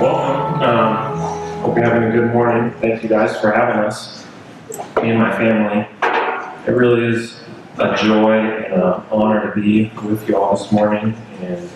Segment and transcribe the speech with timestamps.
[0.00, 0.62] Welcome.
[0.62, 1.18] Um,
[1.62, 2.70] hope you're having a good morning.
[2.80, 4.26] Thank you guys for having us,
[5.00, 5.88] me and my family.
[6.66, 7.40] It really is
[7.78, 11.16] a joy and an honor to be with you all this morning.
[11.40, 11.70] And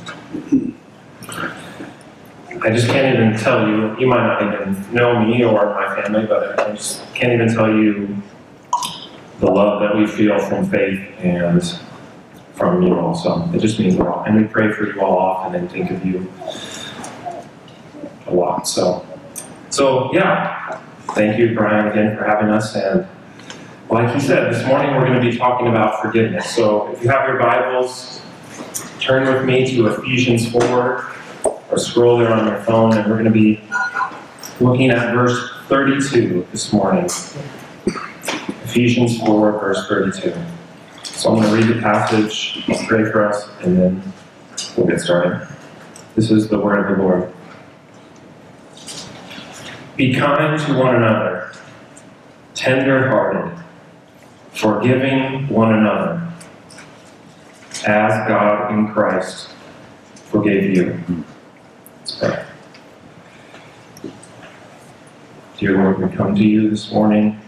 [2.62, 6.26] I just can't even tell you, you might not even know me or my family,
[6.26, 8.22] but I just can't even tell you
[9.38, 11.62] the love that we feel from faith and
[12.52, 13.14] from you all.
[13.14, 14.28] So it just means a lot.
[14.28, 16.30] And we pray for you all often and think of you
[18.64, 19.06] So,
[19.70, 20.80] so yeah,
[21.14, 22.74] thank you, Brian, again for having us.
[22.76, 23.06] And
[23.90, 26.54] like he said, this morning we're going to be talking about forgiveness.
[26.54, 28.20] So if you have your Bibles,
[29.00, 31.12] turn with me to Ephesians 4
[31.70, 33.62] or scroll there on your phone, and we're going to be
[34.60, 37.08] looking at verse 32 this morning.
[38.64, 40.34] Ephesians 4, verse 32.
[41.02, 44.12] So I'm going to read the passage, pray for us, and then
[44.76, 45.48] we'll get started.
[46.14, 47.32] This is the word of the Lord.
[50.00, 51.52] Be kind to one another,
[52.54, 53.52] tender hearted,
[54.54, 56.26] forgiving one another,
[57.86, 59.50] as God in Christ
[60.30, 61.24] forgave you.
[65.58, 67.38] Dear Lord, we come to you this morning,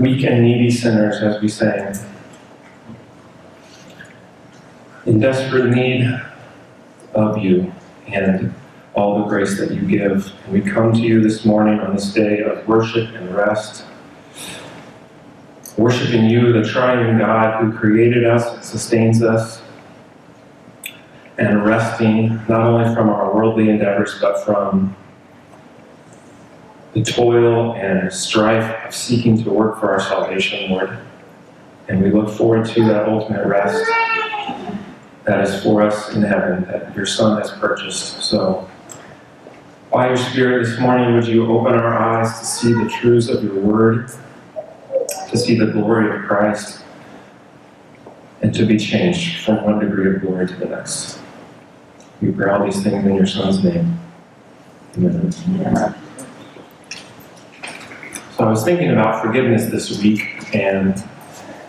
[0.00, 1.94] weak and needy sinners, as we sang,
[5.04, 6.20] in desperate need
[7.14, 7.72] of you
[8.08, 8.52] and
[8.96, 10.32] all the grace that you give.
[10.44, 13.84] And we come to you this morning on this day of worship and rest,
[15.76, 19.60] worshiping you, the triune God who created us and sustains us,
[21.38, 24.96] and resting not only from our worldly endeavors, but from
[26.94, 30.98] the toil and strife of seeking to work for our salvation, Lord.
[31.88, 33.84] And we look forward to that ultimate rest
[35.24, 38.22] that is for us in heaven, that your Son has purchased.
[38.22, 38.66] So,
[39.96, 43.42] by your Spirit this morning, would you open our eyes to see the truths of
[43.42, 44.10] your word,
[45.30, 46.84] to see the glory of Christ,
[48.42, 51.18] and to be changed from one degree of glory to the next.
[52.20, 53.98] We pray all these things in your Son's name.
[54.98, 55.32] Amen.
[55.32, 55.54] So
[58.44, 61.02] I was thinking about forgiveness this week, and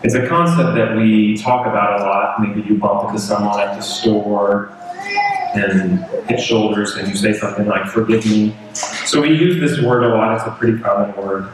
[0.02, 2.42] it's a concept that we talk about a lot.
[2.42, 4.70] Maybe you bump into someone at the store
[5.54, 8.54] and hit shoulders and you say something like, forgive me.
[8.72, 11.48] So we use this word a lot, it's a pretty common word.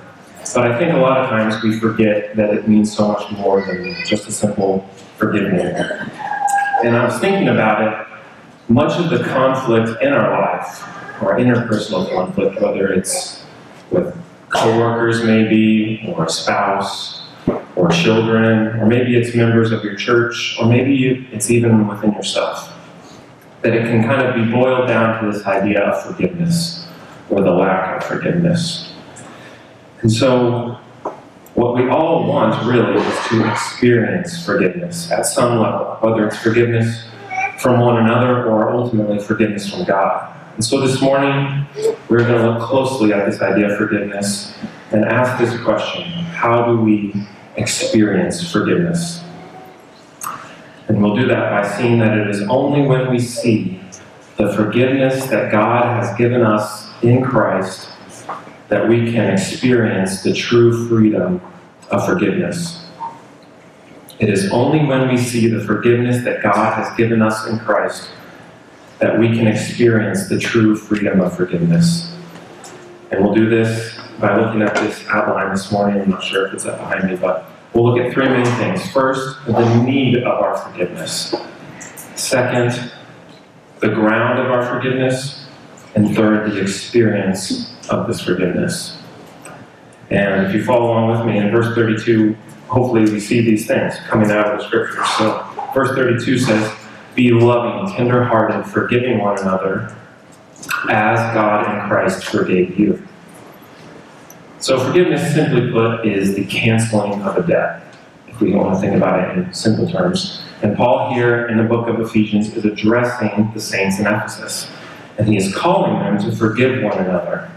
[0.55, 3.63] But I think a lot of times we forget that it means so much more
[3.63, 5.61] than just a simple forgive me.
[5.61, 8.07] And I was thinking about it,
[8.69, 10.83] much of the conflict in our life,
[11.23, 13.45] or interpersonal conflict, whether it's
[13.91, 14.17] with
[14.51, 17.23] coworkers maybe, or a spouse,
[17.77, 22.74] or children, or maybe it's members of your church, or maybe it's even within yourself
[23.65, 26.87] that it can kind of be boiled down to this idea of forgiveness
[27.31, 28.93] or the lack of forgiveness.
[30.03, 30.79] And so,
[31.55, 37.07] what we all want really is to experience forgiveness at some level, whether it's forgiveness
[37.59, 40.31] from one another or ultimately forgiveness from God.
[40.57, 41.67] And so this morning,
[42.11, 44.55] we're going to look closely at this idea of forgiveness
[44.91, 47.15] and ask this question How do we
[47.57, 49.24] experience forgiveness?
[50.89, 53.81] And we'll do that by seeing that it is only when we see
[54.37, 57.89] the forgiveness that God has given us in Christ
[58.69, 61.41] that we can experience the true freedom
[61.91, 62.85] of forgiveness.
[64.19, 68.11] It is only when we see the forgiveness that God has given us in Christ
[68.99, 72.17] that we can experience the true freedom of forgiveness.
[73.11, 76.01] And we'll do this by looking at this outline this morning.
[76.01, 78.89] I'm not sure if it's up behind me, but We'll look at three main things.
[78.93, 81.35] First, the need of our forgiveness.
[82.15, 82.93] Second,
[83.81, 85.45] the ground of our forgiveness.
[85.97, 88.99] And third, the experience of this forgiveness.
[90.11, 92.37] And if you follow along with me in verse 32,
[92.69, 95.05] hopefully we see these things coming out of the scripture.
[95.19, 96.73] So, verse 32 says,
[97.15, 99.97] Be loving, tenderhearted, forgiving one another,
[100.91, 103.07] as God in Christ forgave you.
[104.65, 107.83] So forgiveness, simply put, is the canceling of a debt,
[108.29, 110.43] if we want to think about it in simple terms.
[110.63, 114.71] And Paul here in the book of Ephesians is addressing the saints in Ephesus.
[115.19, 117.53] And he is calling them to forgive one another.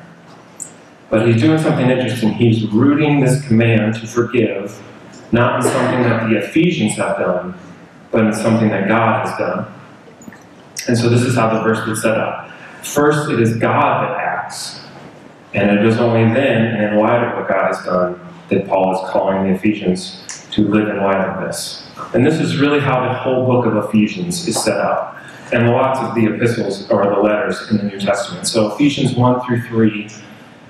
[1.09, 2.33] But he's doing something interesting.
[2.33, 4.77] He's rooting this command to forgive,
[5.31, 7.57] not in something that the Ephesians have done,
[8.11, 9.73] but in something that God has done.
[10.89, 12.51] And so this is how the verse is set up.
[12.83, 14.76] First, it is God that acts.
[15.57, 18.19] And it is only then, and in light of what God has done,
[18.49, 21.89] that Paul is calling the Ephesians to live in light of this.
[22.13, 25.17] And this is really how the whole book of Ephesians is set up.
[25.53, 28.47] and lots of the epistles or the letters in the New Testament.
[28.47, 30.09] So Ephesians 1 through 3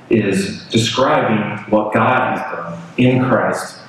[0.10, 3.80] is describing what God has done in Christ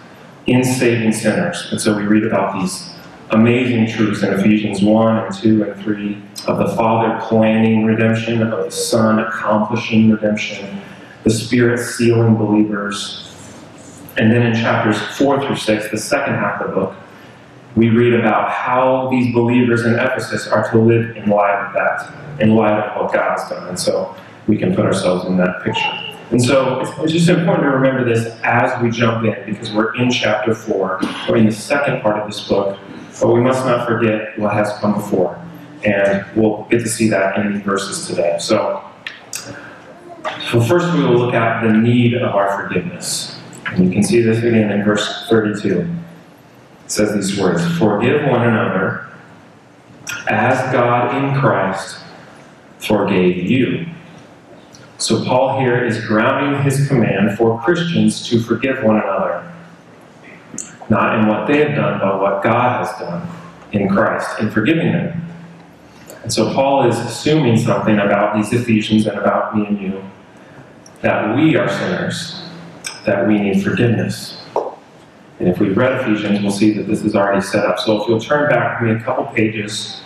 [0.47, 1.69] in saving sinners.
[1.71, 2.91] And so we read about these
[3.31, 8.65] amazing truths in Ephesians 1 and 2 and 3 of the Father planning redemption, of
[8.65, 10.81] the Son accomplishing redemption,
[11.25, 13.25] the Spirit sealing believers.
[14.17, 16.97] And then in chapters 4 through 6, the second half of the book,
[17.77, 22.41] we read about how these believers in Ephesus are to live in light of that,
[22.41, 23.69] in light of what God has done.
[23.69, 24.17] And so
[24.47, 26.09] we can put ourselves in that picture.
[26.31, 30.11] And so it's just important to remember this as we jump in because we're in
[30.11, 32.79] chapter 4, we're in the second part of this book,
[33.21, 35.43] but we must not forget what has come before.
[35.85, 38.37] And we'll get to see that in verses today.
[38.41, 38.85] So,
[40.51, 43.39] so first we will look at the need of our forgiveness.
[43.67, 45.81] And you can see this again in verse 32.
[45.81, 49.09] It says these words Forgive one another
[50.29, 51.99] as God in Christ
[52.79, 53.87] forgave you.
[54.99, 59.48] So Paul here is grounding his command for Christians to forgive one another,
[60.89, 63.29] not in what they have done, but what God has done
[63.73, 65.25] in Christ in forgiving them.
[66.23, 70.03] And so Paul is assuming something about these Ephesians and about me and you
[71.01, 72.43] that we are sinners,
[73.05, 74.43] that we need forgiveness.
[75.39, 77.79] And if we've read Ephesians, we'll see that this is already set up.
[77.79, 80.01] So if you'll turn back with me a couple pages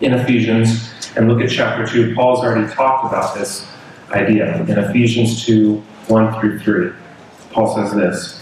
[0.00, 3.66] in Ephesians and look at chapter 2, Paul's already talked about this
[4.12, 4.60] idea.
[4.62, 6.92] In Ephesians 2 1 through 3,
[7.50, 8.41] Paul says this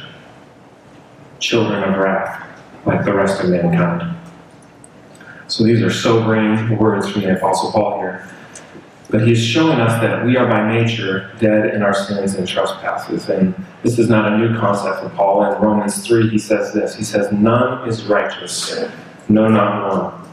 [1.41, 2.47] children of wrath,
[2.85, 4.15] like the rest of mankind.
[5.47, 8.27] So these are sobering words from the Apostle Paul here.
[9.09, 13.27] But he's showing us that we are by nature dead in our sins and trespasses.
[13.27, 13.53] And
[13.83, 15.43] this is not a new concept for Paul.
[15.43, 18.85] In Romans 3, he says this He says, None is righteous,
[19.27, 20.27] no, not one.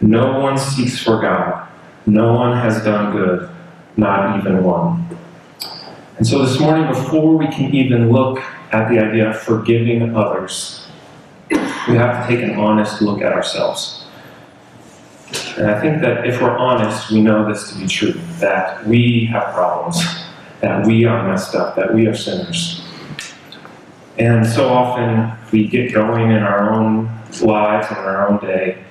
[0.00, 1.68] No one seeks for God,
[2.06, 3.48] no one has done good
[3.96, 5.06] not even one.
[6.18, 8.38] And so this morning, before we can even look
[8.72, 10.86] at the idea of forgiving others,
[11.50, 14.04] we have to take an honest look at ourselves.
[15.56, 19.24] And I think that if we're honest, we know this to be true that we
[19.26, 20.02] have problems,
[20.60, 22.86] that we are messed up, that we are sinners.
[24.18, 27.06] And so often we get going in our own
[27.40, 28.84] lives and our own day,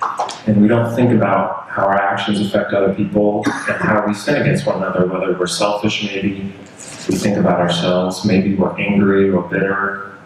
[0.46, 4.40] and we don't think about how our actions affect other people, and how we sin
[4.42, 6.52] against one another, whether we're selfish, maybe
[7.08, 10.18] we think about ourselves, maybe we're angry or bitter,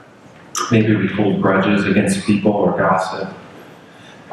[0.72, 3.32] maybe we hold grudges against people or gossip.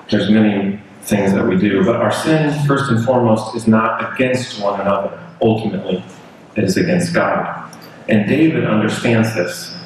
[0.10, 4.60] There's many things that we do, but our sin, first and foremost, is not against
[4.60, 5.24] one another.
[5.40, 6.04] Ultimately,
[6.56, 7.72] it is against God.
[8.10, 9.78] And David understands this.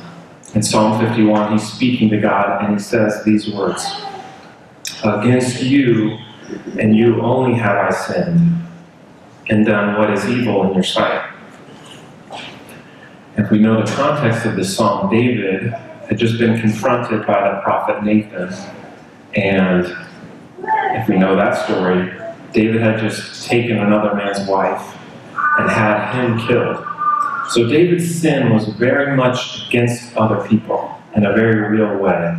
[0.56, 3.85] In Psalm 51, he's speaking to God and he says these words
[5.04, 6.18] Against you,
[6.80, 8.63] and you only have I sinned
[9.49, 11.33] and done what is evil in your sight.
[13.37, 15.71] If we know the context of this psalm, David
[16.09, 18.54] had just been confronted by the prophet Nathan.
[19.35, 19.95] And
[20.95, 22.11] if we know that story,
[22.54, 24.97] David had just taken another man's wife
[25.59, 26.83] and had him killed.
[27.49, 32.35] So David's sin was very much against other people in a very real way.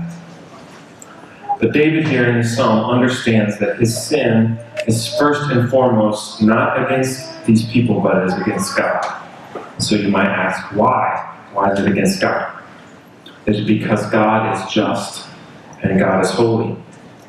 [1.59, 6.83] But David here in the psalm understands that his sin is first and foremost not
[6.85, 9.05] against these people, but is against God.
[9.79, 11.37] So you might ask, why?
[11.53, 12.63] Why is it against God?
[13.47, 15.29] It's because God is just
[15.83, 16.77] and God is holy.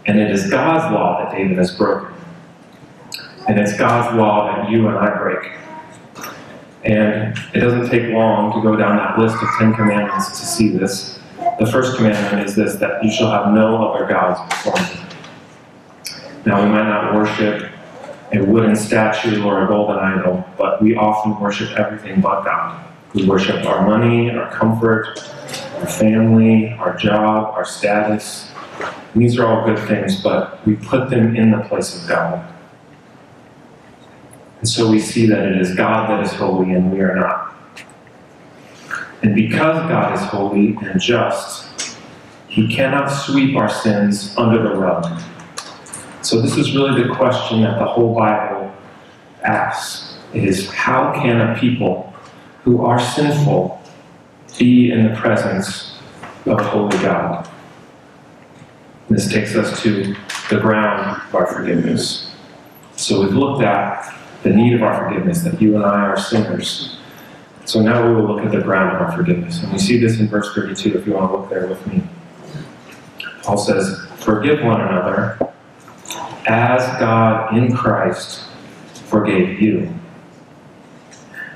[0.05, 2.13] And it is God's law that David has broken.
[3.47, 5.51] And it's God's law that you and I break.
[6.83, 10.69] And it doesn't take long to go down that list of Ten Commandments to see
[10.69, 11.18] this.
[11.59, 15.09] The first commandment is this that you shall have no other gods before me.
[16.45, 17.69] Now, we might not worship
[18.31, 22.85] a wooden statue or a golden idol, but we often worship everything but God.
[23.13, 25.19] We worship our money, our comfort,
[25.79, 28.51] our family, our job, our status.
[29.13, 32.53] These are all good things, but we put them in the place of God.
[34.59, 37.53] And so we see that it is God that is holy and we are not.
[39.21, 41.97] And because God is holy and just,
[42.47, 45.21] he cannot sweep our sins under the rug.
[46.21, 48.73] So this is really the question that the whole Bible
[49.43, 52.13] asks is how can a people
[52.63, 53.81] who are sinful
[54.57, 55.97] be in the presence
[56.45, 57.49] of holy God?
[59.09, 60.15] This takes us to
[60.49, 62.31] the ground of our forgiveness.
[62.95, 66.98] So we've looked at the need of our forgiveness, that you and I are sinners.
[67.69, 69.61] So now we will look at the ground of our forgiveness.
[69.61, 72.01] And we see this in verse 32, if you want to look there with me.
[73.43, 75.37] Paul says, Forgive one another
[76.47, 78.43] as God in Christ
[79.05, 79.93] forgave you.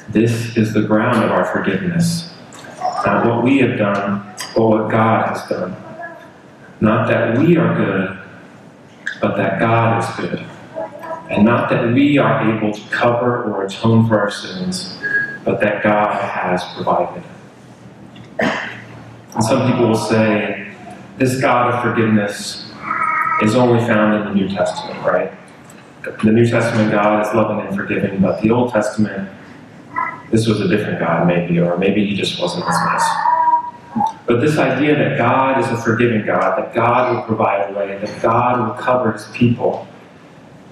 [0.09, 2.31] This is the ground of our forgiveness.
[2.79, 5.75] Not what we have done, but what God has done.
[6.79, 8.19] Not that we are good,
[9.19, 10.45] but that God is good.
[11.31, 14.99] And not that we are able to cover or atone for our sins,
[15.43, 17.23] but that God has provided.
[18.39, 20.73] And some people will say,
[21.17, 22.71] this God of forgiveness
[23.41, 25.31] is only found in the New Testament, right?
[26.01, 29.29] The New Testament God is loving and forgiving, but the Old Testament,
[30.31, 33.09] this was a different God, maybe, or maybe he just wasn't as nice.
[34.25, 37.97] But this idea that God is a forgiving God, that God will provide a way,
[37.97, 39.87] that God will cover his people,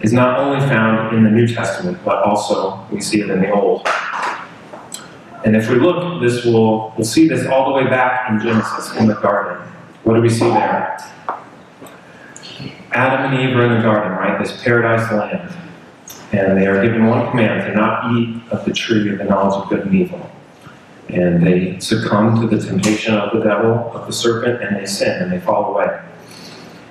[0.01, 3.51] is not only found in the New Testament, but also we see it in the
[3.51, 3.87] Old.
[5.43, 8.95] And if we look, this will we'll see this all the way back in Genesis
[8.97, 9.67] in the garden.
[10.03, 10.97] What do we see there?
[12.91, 14.39] Adam and Eve are in the garden, right?
[14.39, 15.53] This paradise land.
[16.33, 19.63] And they are given one command to not eat of the tree of the knowledge
[19.63, 20.29] of good and evil.
[21.09, 25.21] And they succumb to the temptation of the devil, of the serpent, and they sin
[25.21, 26.01] and they fall away.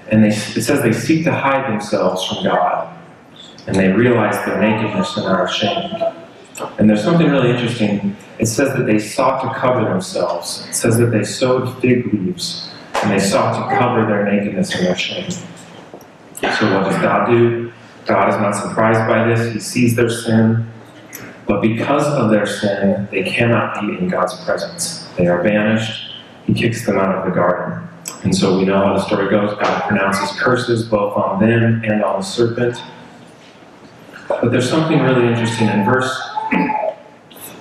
[0.09, 2.99] And they, it says they seek to hide themselves from God.
[3.67, 6.03] And they realize their nakedness and are ashamed.
[6.79, 8.17] And there's something really interesting.
[8.41, 10.67] It says that they sought to cover themselves.
[10.67, 14.87] It says that they sewed fig leaves and they sought to cover their nakedness and
[14.87, 15.31] their shame.
[15.31, 17.71] So what does God do?
[18.07, 19.53] God is not surprised by this.
[19.53, 20.67] He sees their sin.
[21.47, 25.07] But because of their sin, they cannot be in God's presence.
[25.19, 26.15] They are banished.
[26.47, 27.87] He kicks them out of the garden.
[28.23, 29.51] And so we know how the story goes.
[29.59, 32.83] God pronounces curses both on them and on the serpent.
[34.29, 35.69] But there's something really interesting.
[35.69, 36.11] In verse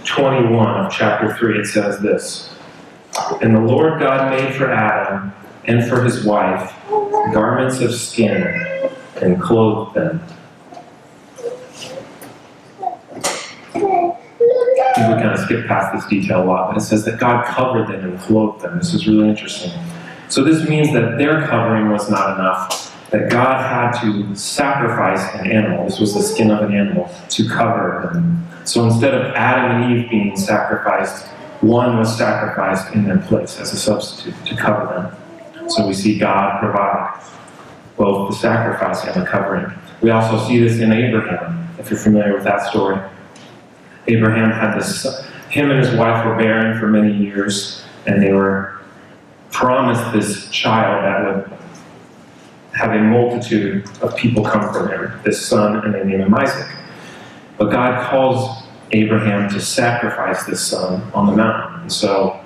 [0.10, 2.50] 21 of chapter 3, it says this
[3.42, 5.32] And the Lord God made for Adam
[5.66, 6.74] and for his wife
[7.32, 8.44] garments of skin
[9.22, 10.22] and clothed them.
[13.76, 17.88] We kind of skip past this detail a lot, but it says that God covered
[17.88, 18.78] them and clothed them.
[18.80, 19.72] This is really interesting.
[20.28, 25.52] So this means that their covering was not enough, that God had to sacrifice an
[25.52, 25.86] animal.
[25.86, 28.48] This was the skin of an animal to cover them.
[28.66, 31.28] So instead of Adam and Eve being sacrificed,
[31.62, 35.70] one was sacrificed in their place as a substitute to cover them.
[35.70, 37.22] So we see God provide
[37.98, 39.72] both the sacrifice and the covering.
[40.02, 43.02] We also see this in Abraham, if you're familiar with that story.
[44.08, 45.06] Abraham had this,
[45.50, 48.80] him and his wife were barren for many years, and they were
[49.52, 51.60] promised this child that would
[52.80, 56.74] have a multitude of people come from him, this son, and they name him Isaac.
[57.58, 61.82] But God calls Abraham to sacrifice this son on the mountain.
[61.82, 62.40] And so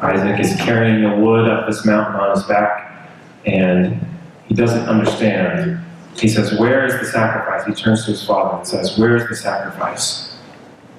[0.00, 3.10] Isaac is carrying the wood up this mountain on his back,
[3.44, 4.00] and
[4.46, 5.84] he doesn't understand.
[6.16, 7.66] He says, Where is the sacrifice?
[7.66, 10.36] He turns to his father and says, Where is the sacrifice?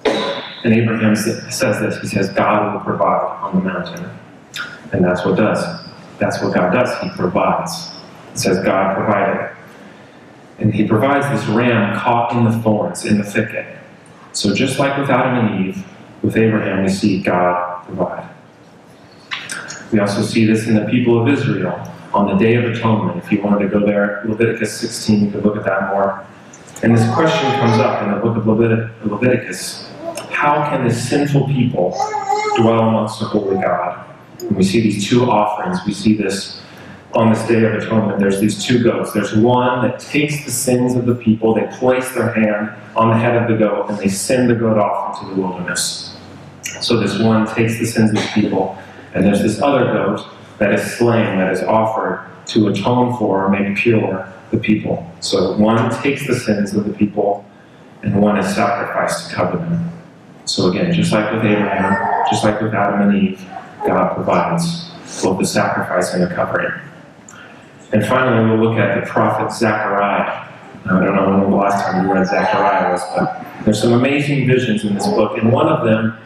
[0.04, 2.02] And Abraham says this.
[2.02, 4.10] He says, God will provide on the mountain.
[4.92, 5.64] And that's what does.
[6.20, 7.02] That's what God does.
[7.02, 7.91] He provides.
[8.32, 9.56] It says God provided.
[10.60, 13.78] And he provides this ram caught in the thorns, in the thicket.
[14.32, 15.86] So just like with Adam and Eve,
[16.22, 18.30] with Abraham, we see God provide.
[19.92, 21.84] We also see this in the people of Israel
[22.14, 23.24] on the Day of Atonement.
[23.24, 26.26] If you wanted to go there, Leviticus 16, you could look at that more.
[26.84, 29.92] And this question comes up in the book of Leviticus
[30.30, 31.92] How can this sinful people
[32.56, 34.08] dwell amongst the holy God?
[34.40, 35.80] And we see these two offerings.
[35.86, 36.62] We see this
[37.14, 38.20] on this Day of Atonement.
[38.20, 39.12] There's these two goats.
[39.12, 43.18] There's one that takes the sins of the people, they place their hand on the
[43.18, 46.18] head of the goat, and they send the goat off into the wilderness.
[46.82, 48.78] So this one takes the sins of the people,
[49.14, 50.26] and there's this other goat
[50.60, 55.10] that is slain, that is offered to atone for or make pure the people.
[55.20, 57.46] So one takes the sins of the people,
[58.04, 59.90] and one is sacrificed to cover them.
[60.46, 63.46] So again, just like with Abraham, just like with Adam and Eve,
[63.86, 64.90] God provides
[65.22, 66.72] both the sacrifice and the covering.
[67.94, 70.48] And finally, we'll look at the prophet Zechariah.
[70.86, 74.48] I don't know when the last time you read Zechariah was, but there's some amazing
[74.48, 75.38] visions in this book.
[75.38, 76.18] And one of them,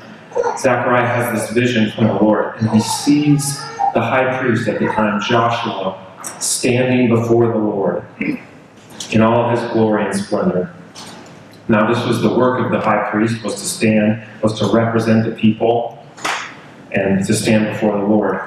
[0.58, 3.58] Zechariah has this vision from the Lord, and he sees
[3.94, 6.02] the high priest at the time, Joshua,
[6.40, 8.06] standing before the Lord.
[9.12, 10.74] In all his glory and splendor.
[11.68, 15.26] Now this was the work of the high priest, was to stand, was to represent
[15.26, 16.04] the people
[16.92, 18.42] and to stand before the Lord.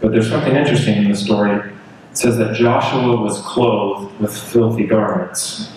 [0.00, 1.72] But there's something interesting in the story.
[2.16, 5.70] It says that Joshua was clothed with filthy garments.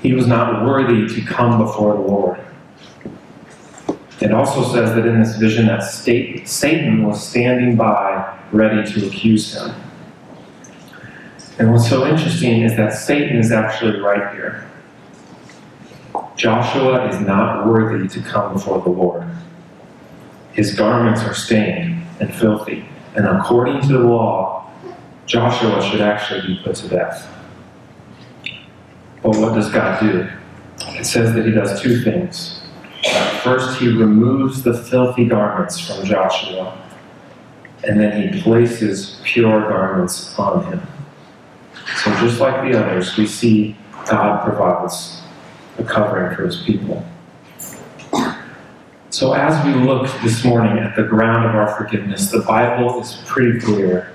[0.00, 2.38] He was not worthy to come before the Lord.
[4.20, 9.56] It also says that in this vision that Satan was standing by ready to accuse
[9.56, 9.74] him.
[11.58, 14.70] And what's so interesting is that Satan is actually right here.
[16.36, 19.28] Joshua is not worthy to come before the Lord.
[20.52, 24.70] His garments are stained and filthy, and according to the law,
[25.26, 27.30] Joshua should actually be put to death.
[29.22, 30.28] But what does God do?
[30.98, 32.60] It says that he does two things.
[33.42, 36.78] First, he removes the filthy garments from Joshua,
[37.86, 40.82] and then he places pure garments on him.
[41.96, 43.76] So, just like the others, we see
[44.08, 45.22] God provides
[45.78, 47.04] a covering for his people.
[49.14, 53.22] So, as we look this morning at the ground of our forgiveness, the Bible is
[53.24, 54.12] pretty clear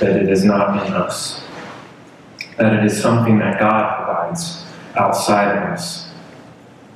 [0.00, 1.46] that it is not in us
[2.56, 4.64] that it is something that God provides
[4.96, 6.10] outside of us.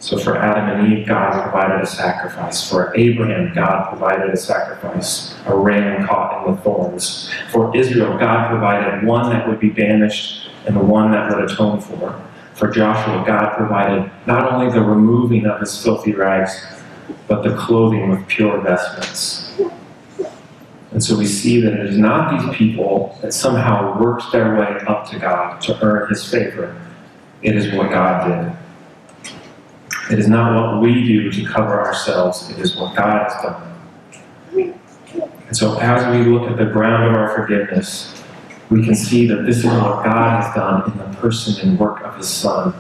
[0.01, 2.69] So for Adam and Eve, God provided a sacrifice.
[2.69, 7.31] For Abraham, God provided a sacrifice, a ram caught in the thorns.
[7.53, 11.81] For Israel, God provided one that would be banished and the one that would atone
[11.81, 12.21] for.
[12.55, 16.67] For Joshua, God provided not only the removing of his filthy rags,
[17.29, 19.59] but the clothing with pure vestments.
[20.93, 24.81] And so we see that it is not these people that somehow worked their way
[24.87, 26.77] up to God to earn his favor.
[27.43, 28.57] It is what God did.
[30.13, 34.75] It is not what we do to cover ourselves, it is what God has done.
[35.47, 38.21] And so as we look at the ground of our forgiveness,
[38.71, 42.03] we can see that this is what God has done in the person and work
[42.03, 42.75] of his Son.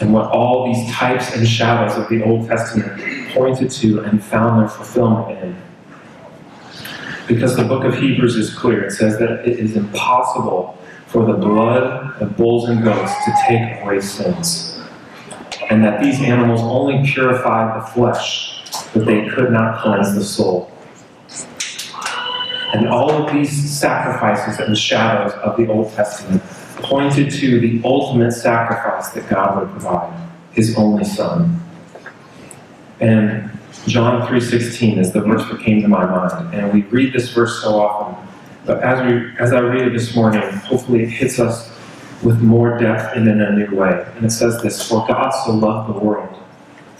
[0.00, 4.60] And what all these types and shadows of the Old Testament pointed to and found
[4.60, 5.56] their fulfillment in.
[7.26, 8.84] Because the book of Hebrews is clear.
[8.84, 13.82] It says that it is impossible for the blood of bulls and goats to take
[13.82, 14.80] away sins.
[15.70, 20.72] And that these animals only purified the flesh, but they could not cleanse the soul.
[22.74, 26.42] And all of these sacrifices and shadows of the Old Testament
[26.82, 31.60] pointed to the ultimate sacrifice that God would provide, his only Son.
[33.00, 33.50] And
[33.86, 36.54] John 3.16 is the verse that came to my mind.
[36.54, 38.28] And we read this verse so often.
[38.64, 41.72] But as, we, as I read it this morning, hopefully it hits us
[42.22, 44.06] with more depth and in a new way.
[44.16, 46.38] And it says this, For God so loved the world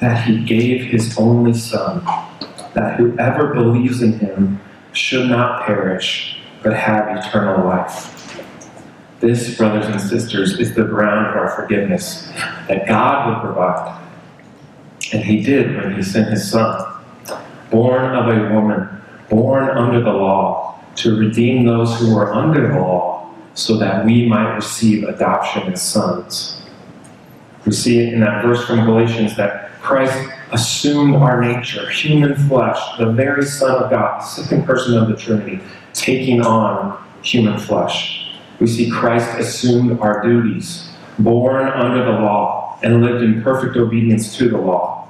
[0.01, 2.05] that he gave his only Son,
[2.75, 4.61] that whoever believes in him
[4.93, 8.22] should not perish, but have eternal life.
[9.23, 12.29] This, brothers and sisters, is the ground of our forgiveness
[12.69, 14.03] that God will provide
[15.13, 17.01] and he did when he sent his son,
[17.71, 18.89] born of a woman,
[19.29, 24.27] born under the law, to redeem those who were under the law, so that we
[24.27, 26.63] might receive adoption as sons.
[27.67, 30.17] We see it in that verse from Galatians that Christ
[30.51, 35.17] assumed our nature, human flesh, the very Son of God, the second person of the
[35.17, 35.61] Trinity,
[35.93, 38.22] taking on human flesh.
[38.63, 44.37] We see Christ assumed our duties, born under the law, and lived in perfect obedience
[44.37, 45.09] to the law.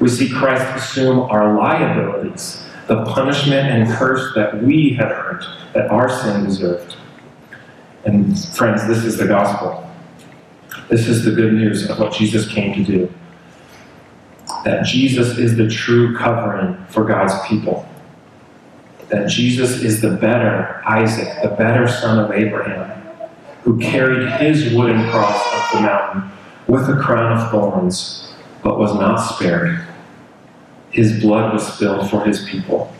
[0.00, 5.90] We see Christ assume our liabilities, the punishment and curse that we had earned, that
[5.90, 6.96] our sin deserved.
[8.06, 9.86] And friends, this is the gospel.
[10.88, 13.12] This is the good news of what Jesus came to do.
[14.64, 17.86] That Jesus is the true covering for God's people.
[19.08, 22.90] That Jesus is the better Isaac, the better son of Abraham,
[23.62, 26.30] who carried his wooden cross up the mountain
[26.66, 29.84] with a crown of thorns but was not spared.
[30.90, 32.92] His blood was spilled for his people.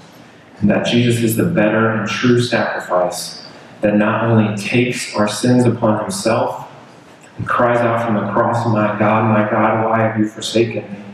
[0.61, 3.45] And that Jesus is the better and true sacrifice
[3.81, 6.71] that not only takes our sins upon himself
[7.39, 11.05] and cries out from the cross, My God, my God, why have you forsaken me?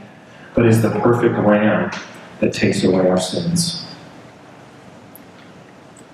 [0.55, 1.91] but is the perfect lamb
[2.41, 3.87] that takes away our sins.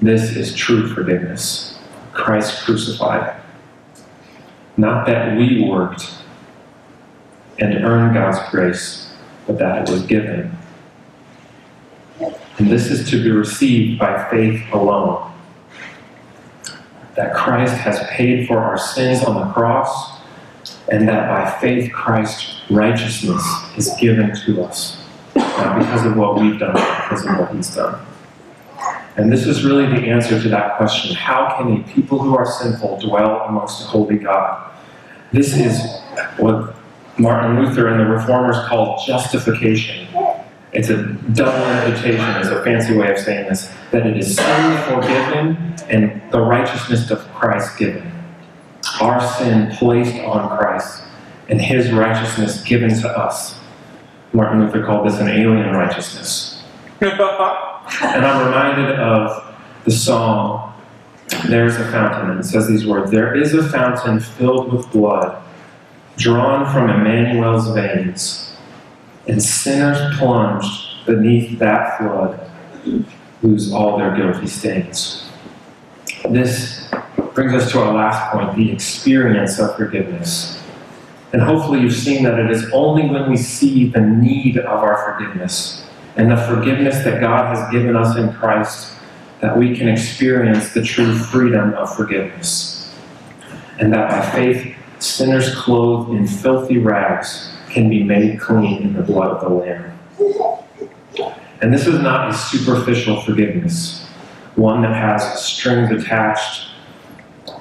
[0.00, 1.78] This is true forgiveness.
[2.12, 3.40] Christ crucified.
[4.76, 6.12] Not that we worked
[7.58, 9.14] and earned God's grace,
[9.46, 10.56] but that it was given.
[12.58, 15.32] And this is to be received by faith alone.
[17.14, 20.20] That Christ has paid for our sins on the cross,
[20.90, 23.42] and that by faith Christ's righteousness
[23.76, 25.02] is given to us.
[25.34, 28.04] Not because of what we've done, but because of what He's done.
[29.16, 31.14] And this is really the answer to that question.
[31.14, 34.70] How can a people who are sinful dwell amongst a holy God?
[35.32, 36.00] This is
[36.36, 36.74] what
[37.18, 40.06] Martin Luther and the Reformers called justification.
[40.72, 44.82] It's a double invitation, is a fancy way of saying this, that it is sin
[44.82, 48.12] forgiven and the righteousness of Christ given.
[49.00, 51.02] Our sin placed on Christ
[51.48, 53.58] and his righteousness given to us.
[54.34, 56.62] Martin Luther called this an alien righteousness.
[58.02, 60.74] and I'm reminded of the song,
[61.48, 65.42] There's a Fountain, and it says these words There is a fountain filled with blood,
[66.16, 68.56] drawn from Emmanuel's veins,
[69.28, 72.50] and sinners plunged beneath that flood
[73.42, 75.28] lose all their guilty stains.
[76.28, 76.88] This
[77.34, 80.60] brings us to our last point the experience of forgiveness.
[81.32, 85.12] And hopefully, you've seen that it is only when we see the need of our
[85.12, 85.85] forgiveness
[86.16, 88.94] and the forgiveness that God has given us in Christ
[89.40, 92.94] that we can experience the true freedom of forgiveness.
[93.78, 99.02] And that by faith, sinners clothed in filthy rags can be made clean in the
[99.02, 99.98] blood of the Lamb.
[101.60, 104.06] And this is not a superficial forgiveness,
[104.54, 106.70] one that has strings attached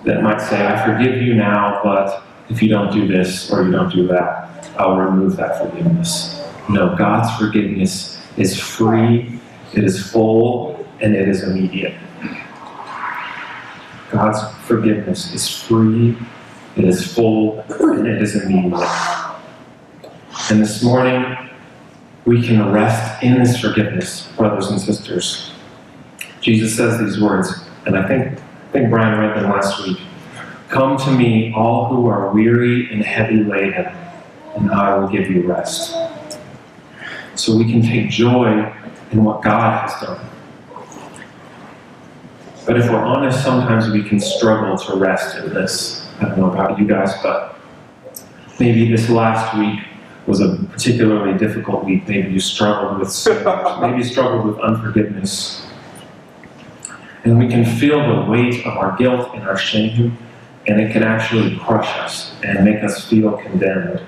[0.05, 3.71] that might say, I forgive you now, but if you don't do this or you
[3.71, 6.41] don't do that, I'll remove that forgiveness.
[6.69, 9.39] No, God's forgiveness is free,
[9.73, 11.95] it is full, and it is immediate.
[14.11, 16.17] God's forgiveness is free,
[16.75, 18.89] it is full, and it is immediate.
[20.49, 21.49] And this morning,
[22.25, 25.51] we can rest in this forgiveness, brothers and sisters.
[26.41, 27.51] Jesus says these words,
[27.85, 29.99] and I think, I think Brian read them last week.
[30.69, 33.85] Come to me, all who are weary and heavy laden,
[34.55, 35.95] and I will give you rest.
[37.35, 38.73] So we can take joy
[39.11, 40.25] in what God has done.
[42.65, 46.07] But if we're honest, sometimes we can struggle to rest in this.
[46.19, 47.57] I don't know about you guys, but
[48.59, 49.79] maybe this last week
[50.25, 52.07] was a particularly difficult week.
[52.07, 53.43] Maybe you struggled with sin.
[53.81, 55.67] maybe you struggled with unforgiveness.
[57.23, 60.17] And we can feel the weight of our guilt and our shame
[60.67, 64.01] and it can actually crush us and make us feel condemned.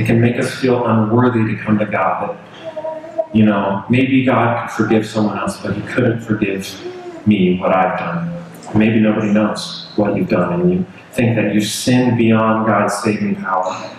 [0.00, 2.30] It can make us feel unworthy to come to God.
[2.30, 6.66] That, you know, maybe God could forgive someone else, but He couldn't forgive
[7.26, 8.44] me what I've done.
[8.74, 13.36] Maybe nobody knows what you've done, and you think that you've sinned beyond God's saving
[13.36, 13.94] power.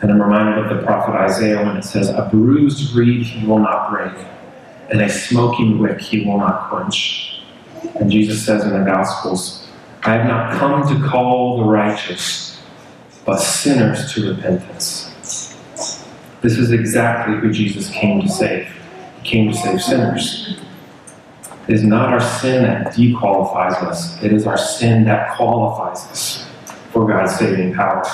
[0.00, 3.60] And I'm reminded of the prophet Isaiah when it says, A bruised reed he will
[3.60, 4.26] not break,
[4.90, 7.44] and a smoking wick he will not quench.
[7.94, 9.68] And Jesus says in the Gospels,
[10.02, 12.60] I have not come to call the righteous,
[13.24, 15.11] but sinners to repentance.
[16.42, 18.66] This is exactly who Jesus came to save.
[19.22, 20.58] He came to save sinners.
[21.68, 26.50] It is not our sin that dequalifies us, it is our sin that qualifies us
[26.90, 28.04] for God's saving power.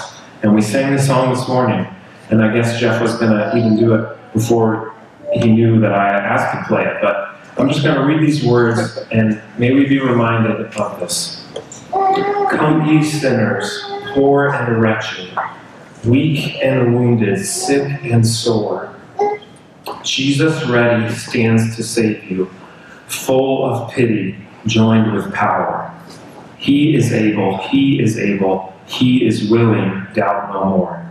[0.42, 1.86] And we sang this song this morning,
[2.30, 4.94] and I guess Jeff was going to even do it before
[5.32, 6.98] he knew that I asked to play it.
[7.00, 11.46] But I'm just going to read these words, and may we be reminded of this.
[11.90, 15.30] Come, ye sinners, poor and wretched,
[16.04, 18.94] weak and wounded, sick and sore.
[20.02, 22.50] Jesus ready stands to save you,
[23.06, 25.94] full of pity, joined with power.
[26.56, 31.10] He is able, he is able, he is willing, doubt no more.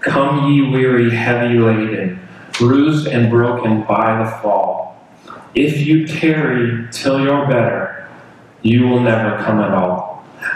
[0.00, 2.20] Come, ye weary, heavy laden,
[2.52, 4.96] bruised and broken by the fall.
[5.54, 8.08] If you tarry till you're better,
[8.62, 10.08] you will never come at all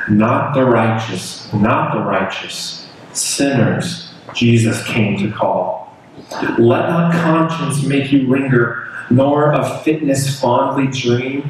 [0.09, 2.82] not the righteous, not the righteous,
[3.13, 5.95] sinners Jesus came to call.
[6.59, 11.49] Let not conscience make you linger, nor of fitness fondly dream.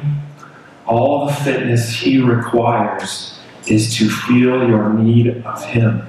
[0.85, 6.05] All the fitness he requires is to feel your need of him.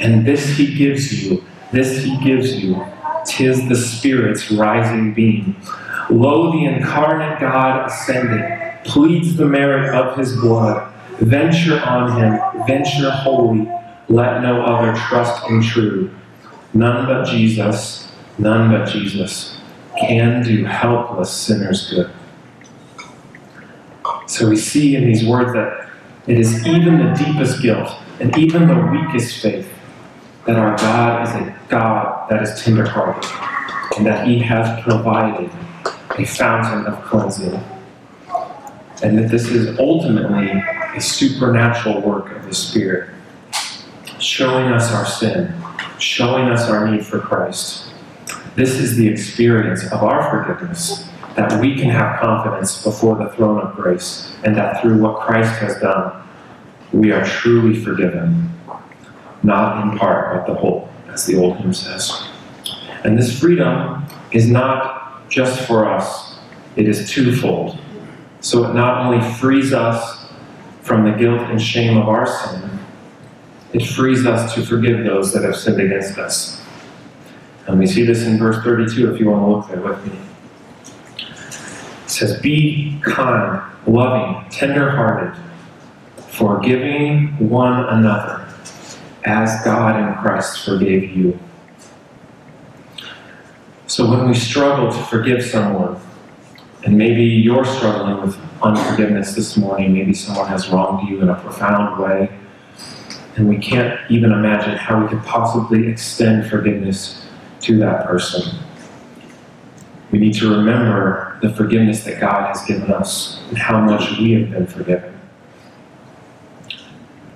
[0.00, 2.84] And this he gives you, this he gives you,
[3.24, 5.56] tis the Spirit's rising beam.
[6.10, 8.44] Lo, the incarnate God ascending,
[8.84, 13.66] pleads the merit of his blood Venture on him, venture wholly,
[14.08, 16.10] let no other trust and true.
[16.74, 19.58] None but Jesus, none but Jesus
[19.98, 22.10] can do helpless sinners good.
[24.26, 25.88] So we see in these words that
[26.26, 27.90] it is even the deepest guilt
[28.20, 29.72] and even the weakest faith
[30.46, 33.30] that our God is a God that is tenderhearted
[33.96, 35.50] and that He has provided
[36.18, 37.62] a fountain of cleansing.
[39.02, 40.50] And that this is ultimately
[40.94, 43.10] a supernatural work of the Spirit,
[44.18, 45.54] showing us our sin,
[45.98, 47.92] showing us our need for Christ.
[48.54, 51.06] This is the experience of our forgiveness.
[51.36, 55.52] that we can have confidence before the throne of grace, and that through what Christ
[55.60, 56.22] has done,
[56.92, 58.50] we are truly forgiven,
[59.42, 62.26] not in part, but the whole, as the old hymn says.
[63.04, 66.38] And this freedom is not just for us,
[66.74, 67.78] it is twofold.
[68.40, 70.26] So it not only frees us
[70.80, 72.65] from the guilt and shame of our sin,
[73.76, 76.62] it frees us to forgive those that have sinned against us.
[77.66, 80.18] And we see this in verse 32 if you want to look there with me.
[81.18, 85.38] It says, Be kind, loving, tender hearted,
[86.16, 88.48] forgiving one another,
[89.26, 91.38] as God in Christ forgave you.
[93.88, 96.00] So when we struggle to forgive someone,
[96.84, 101.34] and maybe you're struggling with unforgiveness this morning, maybe someone has wronged you in a
[101.34, 102.30] profound way,
[103.36, 107.26] and we can't even imagine how we could possibly extend forgiveness
[107.60, 108.58] to that person.
[110.10, 114.32] We need to remember the forgiveness that God has given us and how much we
[114.32, 115.20] have been forgiven.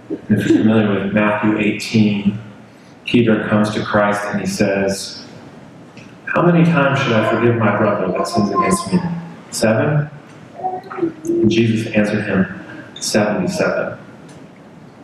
[0.08, 2.38] And if you're familiar with Matthew 18,
[3.04, 5.26] Peter comes to Christ and he says,
[6.26, 9.00] How many times should I forgive my brother that sins against me?
[9.50, 10.08] Seven?
[11.24, 13.98] And Jesus answered him, 77.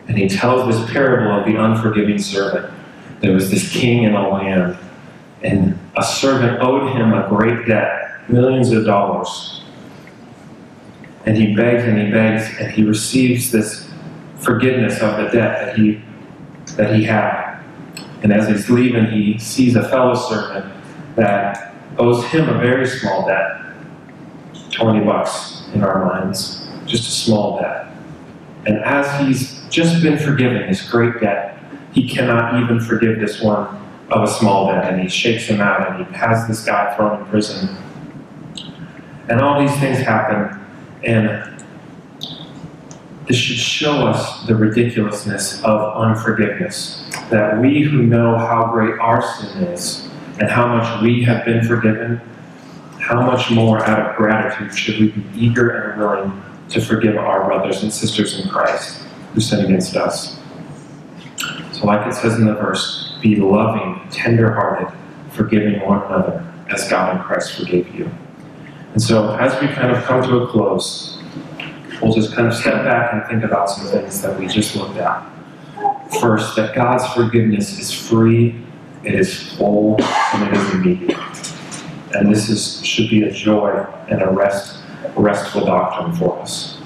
[0.07, 2.73] And he tells this parable of the unforgiving servant.
[3.19, 4.77] There was this king in a land
[5.43, 9.61] and a servant owed him a great debt, millions of dollars.
[11.25, 13.89] And he begs and he begs, and he receives this
[14.39, 16.01] forgiveness of the debt that he
[16.75, 17.61] that he had.
[18.23, 20.73] And as he's leaving, he sees a fellow servant
[21.15, 23.61] that owes him a very small debt,
[24.71, 27.87] 20 bucks in our minds, just a small debt.
[28.65, 31.57] And as he's just been forgiven this great debt,
[31.93, 33.65] he cannot even forgive this one
[34.09, 37.19] of a small debt, and he shakes him out, and he has this guy thrown
[37.19, 37.75] in prison.
[39.29, 40.63] And all these things happen,
[41.03, 41.65] and
[43.27, 47.03] this should show us the ridiculousness of unforgiveness.
[47.29, 50.07] That we who know how great our sin is
[50.39, 52.21] and how much we have been forgiven,
[53.01, 57.45] how much more out of gratitude should we be eager and willing to forgive our
[57.45, 59.06] brothers and sisters in Christ
[59.37, 60.35] who sin against us.
[61.71, 64.91] So, like it says in the verse, be loving, tender-hearted,
[65.29, 68.09] forgiving one another as God in Christ forgave you.
[68.93, 71.21] And so, as we kind of come to a close,
[72.01, 74.97] we'll just kind of step back and think about some things that we just looked
[74.97, 75.23] at.
[76.19, 78.59] First, that God's forgiveness is free,
[79.03, 80.01] it is full,
[80.33, 81.19] and it is immediate.
[82.15, 84.81] And this is, should be a joy and a rest,
[85.15, 86.76] a restful doctrine for us.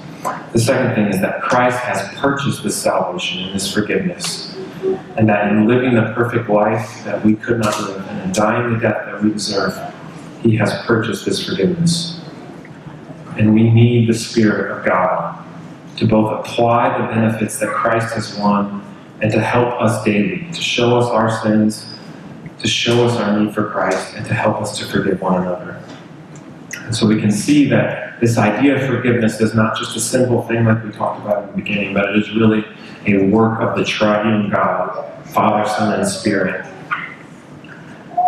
[0.52, 4.52] The second thing is that Christ has purchased this salvation and this forgiveness
[5.16, 8.72] and that in living the perfect life that we could not live, and in dying
[8.72, 9.74] the death that we deserve,
[10.42, 12.20] He has purchased this forgiveness.
[13.38, 15.44] And we need the Spirit of God
[15.96, 18.84] to both apply the benefits that Christ has won
[19.20, 21.86] and to help us daily, to show us our sins,
[22.58, 25.82] to show us our need for Christ, and to help us to forgive one another.
[26.92, 30.42] And so we can see that this idea of forgiveness is not just a simple
[30.42, 32.66] thing like we talked about in the beginning, but it is really
[33.06, 36.66] a work of the triune God, Father, Son, and Spirit.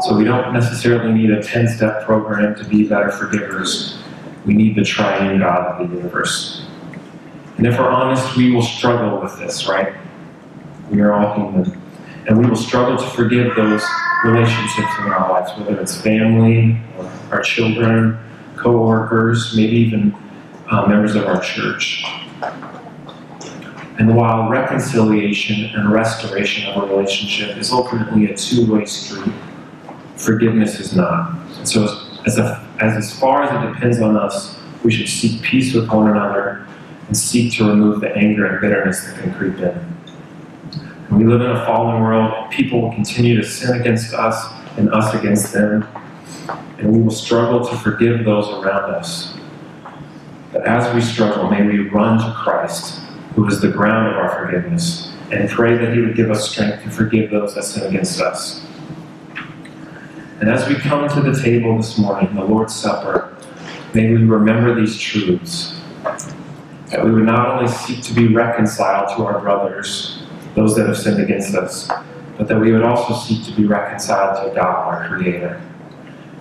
[0.00, 3.98] So we don't necessarily need a 10 step program to be better forgivers.
[4.46, 6.64] We need the triune God of the universe.
[7.58, 9.94] And if we're honest, we will struggle with this, right?
[10.90, 11.78] We are all human.
[12.26, 13.84] And we will struggle to forgive those
[14.24, 18.18] relationships in our lives, whether it's family, or our children,
[18.64, 20.14] co workers, maybe even
[20.70, 22.04] uh, members of our church.
[23.98, 29.32] And while reconciliation and restoration of a relationship is ultimately a two way street,
[30.16, 31.38] forgiveness is not.
[31.64, 31.84] So,
[32.26, 35.88] as, a, as, as far as it depends on us, we should seek peace with
[35.90, 36.66] one another
[37.06, 39.94] and seek to remove the anger and bitterness that can creep in.
[41.16, 45.14] We live in a fallen world, people will continue to sin against us and us
[45.14, 45.86] against them,
[46.78, 49.34] and we will struggle to forgive those around us.
[50.52, 53.04] But as we struggle, may we run to Christ
[53.34, 56.82] who is the ground of our forgiveness, and pray that He would give us strength
[56.84, 58.64] to forgive those that sin against us.
[60.40, 63.36] And as we come to the table this morning, the Lord's Supper,
[63.92, 65.80] may we remember these truths.
[66.90, 70.22] That we would not only seek to be reconciled to our brothers,
[70.54, 71.90] those that have sinned against us,
[72.36, 75.60] but that we would also seek to be reconciled to God, our Creator.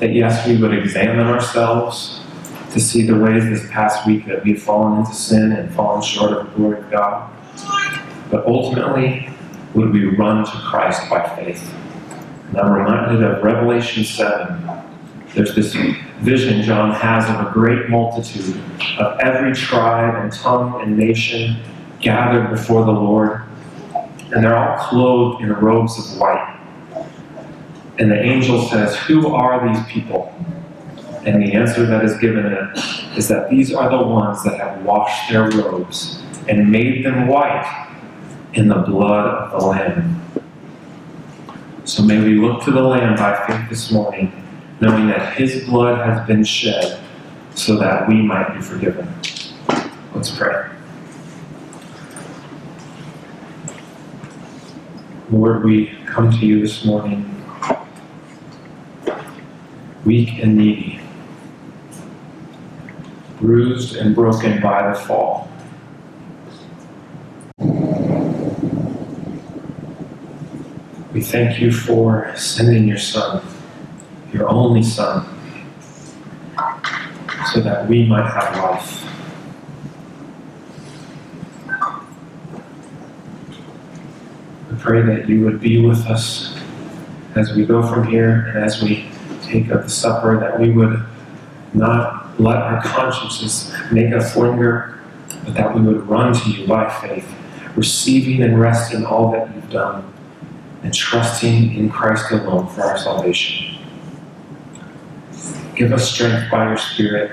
[0.04, 2.20] That yes, we would examine ourselves
[2.74, 6.34] to see the ways this past week that we've fallen into sin and fallen short
[6.34, 7.32] of the glory of God.
[8.30, 9.30] But ultimately,
[9.74, 11.74] would we run to Christ by faith?
[12.50, 14.84] And I'm reminded of Revelation 7,
[15.36, 15.74] there's this
[16.20, 18.62] vision John has of a great multitude
[19.00, 21.56] of every tribe and tongue and nation
[22.02, 23.44] gathered before the Lord,
[24.34, 26.60] and they're all clothed in robes of white.
[27.99, 30.34] And the angel says, Who are these people?
[31.25, 34.84] And the answer that is given it is that these are the ones that have
[34.84, 37.89] washed their robes and made them white
[38.53, 40.21] in the blood of the Lamb.
[41.86, 44.32] So may we look to the Lamb by faith this morning,
[44.82, 46.99] knowing that His blood has been shed
[47.56, 49.08] so that we might be forgiven.
[50.13, 50.69] Let's pray.
[55.32, 57.33] Lord, we come to you this morning,
[60.06, 61.00] weak and needy,
[63.39, 65.50] bruised and broken by the fall.
[71.13, 73.46] We thank you for sending your Son,
[74.34, 75.26] your only Son,
[77.54, 79.00] so that we might have life.
[84.72, 86.58] We pray that you would be with us
[87.36, 89.03] as we go from here and as we
[89.54, 91.04] take of the supper, that we would
[91.74, 95.00] not let our consciences make us linger,
[95.46, 97.28] but that we would run to you by faith,
[97.76, 100.12] receiving and resting all that you've done
[100.84, 103.78] and trusting in Christ alone for our salvation.
[105.76, 107.32] Give us strength by your Spirit.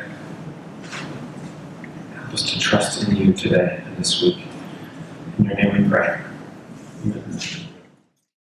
[2.15, 4.39] Help us to trust in you today and this week.
[5.39, 6.30] In your name we pray.